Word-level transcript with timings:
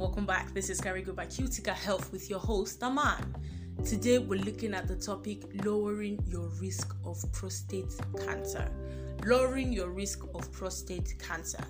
welcome 0.00 0.24
back. 0.24 0.54
This 0.54 0.70
is 0.70 0.80
Carigo 0.80 1.14
by 1.14 1.26
Cutica 1.26 1.74
Health 1.74 2.10
with 2.10 2.30
your 2.30 2.38
host, 2.38 2.82
Aman. 2.82 3.36
Today 3.84 4.16
we're 4.16 4.40
looking 4.40 4.72
at 4.72 4.88
the 4.88 4.96
topic 4.96 5.42
lowering 5.62 6.18
your 6.26 6.48
risk 6.58 6.96
of 7.04 7.22
prostate 7.32 7.92
cancer. 8.24 8.72
Lowering 9.26 9.70
your 9.74 9.90
risk 9.90 10.24
of 10.34 10.50
prostate 10.52 11.16
cancer. 11.18 11.62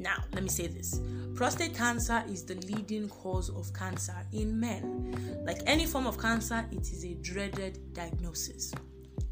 Now, 0.00 0.24
let 0.32 0.42
me 0.42 0.48
say 0.48 0.66
this 0.66 1.00
prostate 1.36 1.76
cancer 1.76 2.24
is 2.28 2.44
the 2.44 2.56
leading 2.56 3.08
cause 3.08 3.50
of 3.50 3.72
cancer 3.72 4.16
in 4.32 4.58
men. 4.58 5.44
Like 5.46 5.58
any 5.64 5.86
form 5.86 6.08
of 6.08 6.18
cancer, 6.18 6.66
it 6.72 6.90
is 6.90 7.04
a 7.04 7.14
dreaded 7.14 7.78
diagnosis. 7.94 8.74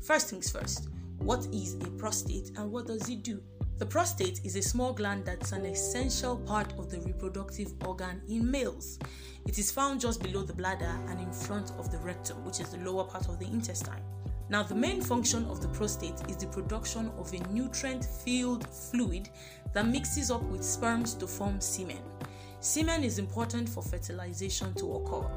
First 0.00 0.30
things 0.30 0.48
first, 0.48 0.90
what 1.18 1.44
is 1.52 1.74
a 1.74 1.90
prostate 1.98 2.52
and 2.56 2.70
what 2.70 2.86
does 2.86 3.08
it 3.08 3.24
do? 3.24 3.42
The 3.82 3.88
prostate 3.88 4.42
is 4.44 4.54
a 4.54 4.62
small 4.62 4.92
gland 4.92 5.24
that's 5.24 5.50
an 5.50 5.66
essential 5.66 6.36
part 6.36 6.72
of 6.78 6.88
the 6.88 7.00
reproductive 7.00 7.74
organ 7.84 8.22
in 8.28 8.48
males. 8.48 9.00
It 9.44 9.58
is 9.58 9.72
found 9.72 10.00
just 10.00 10.22
below 10.22 10.44
the 10.44 10.52
bladder 10.52 11.00
and 11.08 11.18
in 11.18 11.32
front 11.32 11.72
of 11.80 11.90
the 11.90 11.98
rectum, 11.98 12.44
which 12.44 12.60
is 12.60 12.68
the 12.68 12.78
lower 12.88 13.02
part 13.02 13.28
of 13.28 13.40
the 13.40 13.46
intestine. 13.46 14.00
Now, 14.48 14.62
the 14.62 14.76
main 14.76 15.00
function 15.00 15.46
of 15.46 15.60
the 15.60 15.66
prostate 15.66 16.20
is 16.28 16.36
the 16.36 16.46
production 16.46 17.10
of 17.18 17.34
a 17.34 17.40
nutrient 17.48 18.04
filled 18.04 18.68
fluid 18.68 19.28
that 19.72 19.88
mixes 19.88 20.30
up 20.30 20.44
with 20.44 20.62
sperms 20.62 21.14
to 21.14 21.26
form 21.26 21.60
semen. 21.60 22.04
Semen 22.60 23.02
is 23.02 23.18
important 23.18 23.68
for 23.68 23.82
fertilization 23.82 24.72
to 24.74 24.94
occur. 24.94 25.28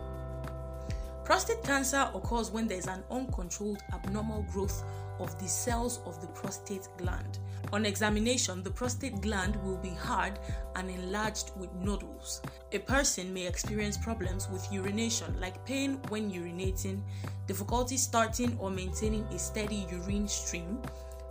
Prostate 1.24 1.64
cancer 1.64 2.12
occurs 2.14 2.52
when 2.52 2.68
there 2.68 2.78
is 2.78 2.86
an 2.86 3.04
uncontrolled 3.10 3.82
abnormal 3.92 4.44
growth 4.54 4.84
of 5.20 5.36
the 5.42 5.48
cells 5.48 6.00
of 6.06 6.22
the 6.22 6.28
prostate 6.28 6.88
gland. 6.98 7.40
On 7.74 7.86
examination, 7.86 8.64
the 8.64 8.70
prostate 8.70 9.22
gland 9.22 9.56
will 9.64 9.78
be 9.78 9.90
hard 9.90 10.40
and 10.76 10.90
enlarged 10.90 11.52
with 11.58 11.74
nodules. 11.74 12.42
A 12.72 12.80
person 12.80 13.34
may 13.34 13.48
experience 13.48 13.98
problems 13.98 14.48
with 14.50 14.72
urination, 14.72 15.40
like 15.40 15.66
pain 15.66 16.00
when 16.10 16.32
urinating, 16.32 17.02
difficulty 17.48 17.98
starting 17.98 18.58
or 18.60 18.70
maintaining 18.70 19.24
a 19.26 19.40
steady 19.40 19.88
urine 19.92 20.28
stream, 20.28 20.80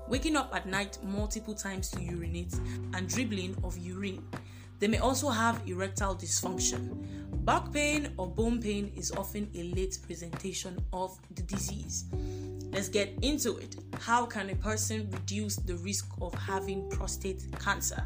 waking 0.08 0.36
up 0.36 0.54
at 0.54 0.66
night 0.66 0.98
multiple 1.02 1.54
times 1.54 1.90
to 1.90 2.02
urinate, 2.02 2.54
and 2.94 3.08
dribbling 3.08 3.56
of 3.64 3.78
urine. 3.78 4.26
They 4.80 4.88
may 4.88 4.98
also 4.98 5.28
have 5.28 5.62
erectile 5.66 6.16
dysfunction. 6.16 7.44
Back 7.44 7.72
pain 7.72 8.12
or 8.16 8.26
bone 8.26 8.60
pain 8.60 8.92
is 8.96 9.12
often 9.12 9.50
a 9.54 9.62
late 9.74 9.98
presentation 10.02 10.78
of 10.92 11.18
the 11.34 11.42
disease. 11.42 12.04
Let's 12.74 12.88
get 12.88 13.14
into 13.22 13.56
it. 13.58 13.76
How 14.00 14.26
can 14.26 14.50
a 14.50 14.56
person 14.56 15.08
reduce 15.12 15.54
the 15.54 15.76
risk 15.76 16.08
of 16.20 16.34
having 16.34 16.90
prostate 16.90 17.44
cancer? 17.60 18.04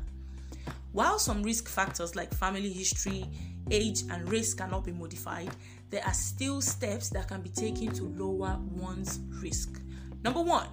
While 0.93 1.19
some 1.19 1.43
risk 1.43 1.71
factors 1.71 2.15
like 2.15 2.35
family 2.35 2.71
history, 2.71 3.25
age, 3.71 4.03
and 4.11 4.31
race 4.31 4.53
cannot 4.53 4.85
be 4.85 4.93
modified, 4.93 5.49
there 5.89 6.05
are 6.05 6.13
still 6.13 6.61
steps 6.61 7.09
that 7.11 7.29
can 7.29 7.41
be 7.41 7.49
taken 7.49 7.93
to 7.95 8.05
lower 8.05 8.59
one's 8.73 9.21
risk. 9.41 9.81
Number 10.23 10.43
one, 10.43 10.69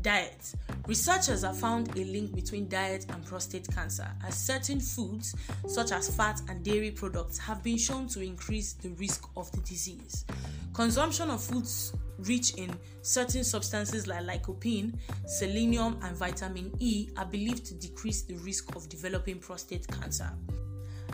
diet. 0.00 0.54
Researchers 0.86 1.42
have 1.42 1.58
found 1.58 1.88
a 1.98 2.04
link 2.04 2.32
between 2.36 2.68
diet 2.68 3.04
and 3.08 3.24
prostate 3.24 3.66
cancer, 3.74 4.06
as 4.24 4.36
certain 4.36 4.78
foods, 4.78 5.34
such 5.66 5.90
as 5.90 6.14
fat 6.14 6.40
and 6.48 6.64
dairy 6.64 6.92
products, 6.92 7.36
have 7.36 7.64
been 7.64 7.78
shown 7.78 8.06
to 8.06 8.20
increase 8.20 8.74
the 8.74 8.90
risk 8.90 9.28
of 9.36 9.50
the 9.50 9.60
disease. 9.62 10.24
Consumption 10.72 11.30
of 11.30 11.42
foods 11.42 11.92
rich 12.26 12.54
in 12.54 12.74
certain 13.02 13.44
substances 13.44 14.06
like 14.06 14.22
lycopene, 14.22 14.94
selenium, 15.26 15.98
and 16.02 16.16
vitamin 16.16 16.72
E 16.78 17.10
are 17.16 17.26
believed 17.26 17.64
to 17.66 17.74
decrease 17.74 18.22
the 18.22 18.34
risk 18.36 18.74
of 18.76 18.88
developing 18.88 19.38
prostate 19.38 19.86
cancer. 19.88 20.30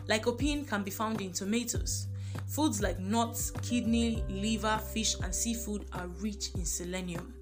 Lycopene 0.08 0.66
can 0.66 0.82
be 0.82 0.90
found 0.90 1.20
in 1.20 1.32
tomatoes. 1.32 2.06
Foods 2.46 2.80
like 2.80 2.98
nuts, 2.98 3.50
kidney, 3.62 4.22
liver, 4.28 4.78
fish, 4.92 5.16
and 5.22 5.34
seafood 5.34 5.84
are 5.92 6.06
rich 6.20 6.50
in 6.54 6.64
selenium. 6.64 7.34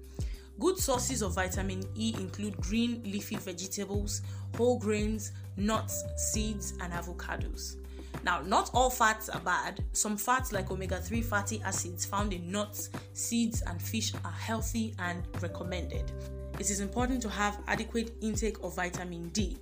Good 0.59 0.77
sources 0.77 1.21
of 1.21 1.35
vitamin 1.35 1.83
E 1.95 2.13
include 2.17 2.55
green 2.61 3.01
leafy 3.03 3.35
vegetables, 3.35 4.21
whole 4.55 4.79
grains, 4.79 5.33
nuts, 5.57 6.03
seeds, 6.15 6.73
and 6.79 6.93
avocados. 6.93 7.75
Now, 8.23 8.41
not 8.41 8.69
all 8.73 8.89
fats 8.89 9.29
are 9.29 9.39
bad. 9.41 9.83
Some 9.93 10.17
fats, 10.17 10.51
like 10.51 10.71
omega 10.71 10.97
3 10.97 11.21
fatty 11.21 11.61
acids 11.63 12.05
found 12.05 12.33
in 12.33 12.51
nuts, 12.51 12.89
seeds, 13.13 13.61
and 13.61 13.81
fish, 13.81 14.13
are 14.23 14.31
healthy 14.31 14.95
and 14.99 15.23
recommended. 15.41 16.11
It 16.59 16.69
is 16.69 16.79
important 16.79 17.21
to 17.23 17.29
have 17.29 17.59
adequate 17.67 18.13
intake 18.21 18.63
of 18.63 18.75
vitamin 18.75 19.29
D. 19.29 19.57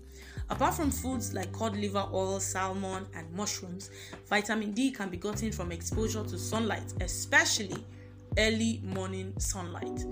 Apart 0.49 0.75
from 0.75 0.91
foods 0.91 1.33
like 1.33 1.51
cod 1.51 1.75
liver 1.75 2.07
oil, 2.13 2.39
salmon, 2.39 3.07
and 3.15 3.31
mushrooms, 3.33 3.89
vitamin 4.27 4.71
D 4.71 4.91
can 4.91 5.09
be 5.09 5.17
gotten 5.17 5.51
from 5.51 5.71
exposure 5.71 6.23
to 6.23 6.37
sunlight, 6.37 6.93
especially 7.01 7.83
early 8.37 8.81
morning 8.83 9.33
sunlight. 9.39 10.05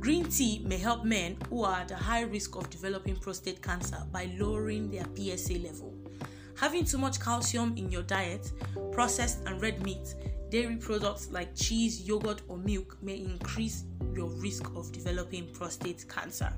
Green 0.00 0.24
tea 0.24 0.60
may 0.64 0.78
help 0.78 1.04
men 1.04 1.36
who 1.48 1.62
are 1.64 1.80
at 1.80 1.90
a 1.90 1.96
high 1.96 2.22
risk 2.22 2.56
of 2.56 2.68
developing 2.70 3.16
prostate 3.16 3.62
cancer 3.62 3.98
by 4.10 4.30
lowering 4.36 4.90
their 4.90 5.04
PSA 5.16 5.54
level. 5.58 5.94
Having 6.62 6.84
too 6.84 6.98
much 6.98 7.18
calcium 7.18 7.74
in 7.76 7.90
your 7.90 8.04
diet, 8.04 8.52
processed 8.92 9.40
and 9.46 9.60
red 9.60 9.82
meat, 9.82 10.14
dairy 10.48 10.76
products 10.76 11.28
like 11.32 11.56
cheese, 11.56 12.02
yogurt, 12.02 12.42
or 12.46 12.56
milk 12.56 12.96
may 13.02 13.16
increase 13.16 13.82
your 14.14 14.28
risk 14.28 14.70
of 14.76 14.92
developing 14.92 15.52
prostate 15.52 16.08
cancer. 16.08 16.52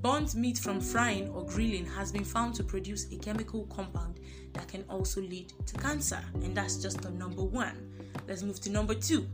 Burnt 0.00 0.34
meat 0.36 0.56
from 0.56 0.80
frying 0.80 1.28
or 1.28 1.44
grilling 1.44 1.84
has 1.84 2.10
been 2.10 2.24
found 2.24 2.54
to 2.54 2.64
produce 2.64 3.12
a 3.12 3.18
chemical 3.18 3.66
compound 3.66 4.20
that 4.54 4.68
can 4.68 4.86
also 4.88 5.20
lead 5.20 5.52
to 5.66 5.74
cancer, 5.76 6.20
and 6.36 6.56
that's 6.56 6.76
just 6.78 7.02
the 7.02 7.10
number 7.10 7.44
one. 7.44 7.92
Let's 8.26 8.42
move 8.42 8.58
to 8.62 8.70
number 8.70 8.94
two 8.94 9.28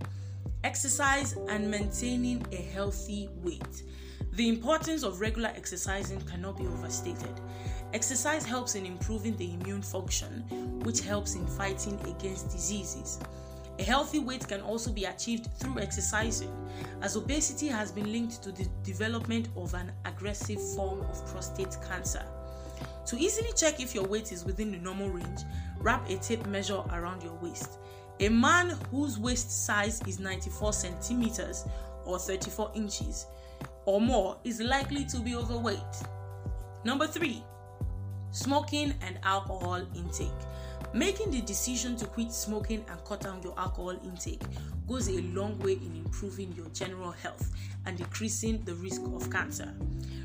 exercise 0.65 1.37
and 1.49 1.71
maintaining 1.71 2.45
a 2.51 2.57
healthy 2.57 3.29
weight. 3.37 3.85
The 4.35 4.49
importance 4.49 5.03
of 5.03 5.21
regular 5.21 5.51
exercising 5.55 6.23
cannot 6.23 6.57
be 6.57 6.67
overstated. 6.67 7.39
Exercise 7.93 8.47
helps 8.47 8.75
in 8.77 8.87
improving 8.87 9.37
the 9.37 9.53
immune 9.53 9.83
function, 9.83 10.43
which 10.85 11.03
helps 11.03 11.35
in 11.35 11.47
fighting 11.47 12.01
against 12.09 12.51
diseases. 12.51 13.21
A 13.79 13.83
healthy 13.83 14.21
weight 14.21 14.49
can 14.49 14.63
also 14.63 14.91
be 14.91 15.05
achieved 15.05 15.49
through 15.59 15.81
exercising, 15.81 16.51
as 17.03 17.15
obesity 17.15 17.69
has 17.69 17.93
been 17.93 18.11
linked 18.11 18.43
to 18.43 18.53
the 18.53 18.67
development 18.83 19.49
of 19.55 19.75
an 19.75 19.93
aggressive 20.07 20.61
form 20.75 21.03
of 21.03 21.27
prostate 21.31 21.77
cancer. 21.87 22.25
To 23.09 23.19
easily 23.19 23.51
check 23.55 23.81
if 23.81 23.95
your 23.95 24.07
weight 24.07 24.33
is 24.33 24.47
within 24.47 24.73
the 24.73 24.79
normal 24.79 25.11
range, 25.11 25.41
wrap 25.79 26.09
a 26.09 26.17
tape 26.17 26.47
measure 26.47 26.83
around 26.93 27.23
your 27.23 27.39
waist. 27.43 27.79
A 28.21 28.31
man 28.31 28.71
whose 28.91 29.19
waist 29.19 29.67
size 29.67 30.01
is 30.07 30.19
94 30.19 30.73
centimeters 30.73 31.67
or 32.07 32.19
34 32.19 32.73
inches 32.75 33.27
or 33.87 34.01
more 34.01 34.39
is 34.45 34.61
likely 34.61 35.05
to 35.07 35.19
be 35.19 35.35
overweight. 35.35 35.79
Number 36.85 37.07
three, 37.07 37.43
smoking 38.31 38.95
and 39.03 39.19
alcohol 39.23 39.87
intake. 39.95 40.31
Making 40.95 41.31
the 41.31 41.41
decision 41.41 41.97
to 41.97 42.07
quit 42.07 42.33
smoking 42.33 42.85
and 42.91 43.05
cut 43.05 43.21
down 43.21 43.43
your 43.43 43.59
alcohol 43.59 43.99
intake 44.05 44.43
goes 44.87 45.09
a 45.09 45.23
long 45.23 45.59
way 45.61 45.73
in 45.73 45.97
improving 45.97 46.53
your 46.53 46.67
general 46.71 47.13
health 47.13 47.51
and 47.87 47.97
decreasing 47.97 48.63
the 48.65 48.75
risk 48.75 49.01
of 49.15 49.31
cancer. 49.31 49.73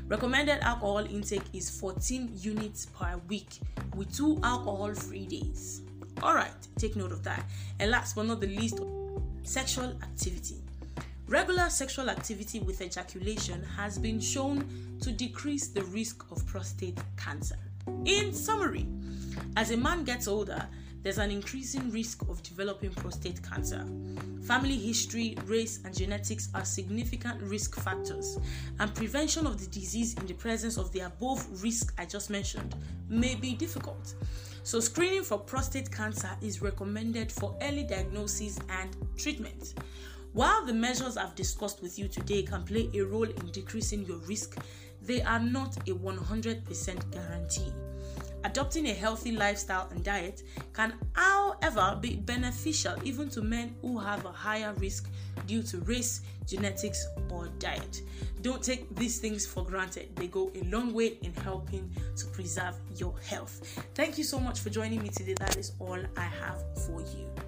Recommended 0.06 0.58
alcohol 0.60 1.06
intake 1.06 1.44
is 1.52 1.70
14 1.70 2.32
units 2.34 2.86
per 2.86 3.20
week 3.28 3.60
with 3.94 4.14
two 4.14 4.38
alcohol 4.42 4.94
free 4.94 5.26
days. 5.26 5.82
Alright, 6.22 6.68
take 6.76 6.96
note 6.96 7.12
of 7.12 7.22
that. 7.24 7.44
And 7.78 7.90
last 7.90 8.16
but 8.16 8.26
not 8.26 8.40
the 8.40 8.46
least, 8.48 8.80
sexual 9.44 9.96
activity. 10.02 10.56
Regular 11.28 11.68
sexual 11.68 12.08
activity 12.08 12.58
with 12.60 12.80
ejaculation 12.80 13.62
has 13.76 13.98
been 13.98 14.18
shown 14.18 14.66
to 15.02 15.12
decrease 15.12 15.68
the 15.68 15.84
risk 15.84 16.24
of 16.30 16.46
prostate 16.46 16.98
cancer. 17.18 17.58
In 18.06 18.32
summary, 18.32 18.86
as 19.54 19.70
a 19.70 19.76
man 19.76 20.04
gets 20.04 20.26
older, 20.26 20.66
there's 21.02 21.18
an 21.18 21.30
increasing 21.30 21.90
risk 21.90 22.22
of 22.30 22.42
developing 22.42 22.92
prostate 22.92 23.42
cancer. 23.42 23.84
Family 24.46 24.78
history, 24.78 25.36
race, 25.44 25.80
and 25.84 25.94
genetics 25.94 26.48
are 26.54 26.64
significant 26.64 27.42
risk 27.42 27.78
factors, 27.78 28.38
and 28.80 28.94
prevention 28.94 29.46
of 29.46 29.60
the 29.60 29.66
disease 29.66 30.14
in 30.14 30.26
the 30.26 30.32
presence 30.32 30.78
of 30.78 30.90
the 30.92 31.00
above 31.00 31.46
risk 31.62 31.92
I 31.98 32.06
just 32.06 32.30
mentioned 32.30 32.74
may 33.10 33.34
be 33.34 33.54
difficult. 33.54 34.14
So, 34.62 34.80
screening 34.80 35.24
for 35.24 35.36
prostate 35.36 35.92
cancer 35.92 36.30
is 36.40 36.62
recommended 36.62 37.30
for 37.30 37.54
early 37.60 37.84
diagnosis 37.84 38.58
and 38.70 38.96
treatment. 39.18 39.74
While 40.32 40.64
the 40.64 40.74
measures 40.74 41.16
I've 41.16 41.34
discussed 41.34 41.82
with 41.82 41.98
you 41.98 42.06
today 42.06 42.42
can 42.42 42.62
play 42.62 42.90
a 42.94 43.00
role 43.00 43.24
in 43.24 43.50
decreasing 43.50 44.04
your 44.04 44.18
risk, 44.18 44.58
they 45.02 45.22
are 45.22 45.40
not 45.40 45.76
a 45.88 45.92
100% 45.92 47.10
guarantee. 47.10 47.72
Adopting 48.44 48.86
a 48.88 48.92
healthy 48.92 49.32
lifestyle 49.32 49.88
and 49.90 50.04
diet 50.04 50.42
can, 50.72 50.94
however, 51.12 51.98
be 52.00 52.16
beneficial 52.16 52.94
even 53.02 53.28
to 53.30 53.42
men 53.42 53.74
who 53.82 53.98
have 53.98 54.24
a 54.26 54.30
higher 54.30 54.72
risk 54.74 55.10
due 55.46 55.62
to 55.62 55.78
race, 55.78 56.20
genetics, 56.46 57.06
or 57.30 57.48
diet. 57.58 58.02
Don't 58.42 58.62
take 58.62 58.94
these 58.94 59.18
things 59.18 59.44
for 59.44 59.64
granted, 59.64 60.14
they 60.14 60.28
go 60.28 60.52
a 60.54 60.62
long 60.64 60.92
way 60.92 61.18
in 61.22 61.32
helping 61.42 61.90
to 62.16 62.26
preserve 62.26 62.76
your 62.96 63.14
health. 63.26 63.82
Thank 63.94 64.18
you 64.18 64.24
so 64.24 64.38
much 64.38 64.60
for 64.60 64.70
joining 64.70 65.02
me 65.02 65.08
today. 65.08 65.34
That 65.34 65.56
is 65.56 65.72
all 65.80 65.98
I 66.16 66.24
have 66.24 66.62
for 66.86 67.00
you. 67.00 67.47